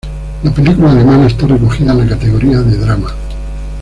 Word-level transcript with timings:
La 0.41 0.49
película 0.51 0.89
alemana 0.89 1.27
está 1.27 1.45
recogida 1.45 1.91
en 1.91 1.99
la 1.99 2.07
categoría 2.07 2.61
de 2.61 2.75
drama. 2.75 3.13